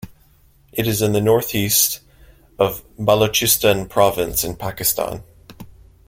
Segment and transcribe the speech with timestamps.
[0.73, 1.99] It is in the northeast
[2.57, 5.21] of Balochistan province in Pakistan.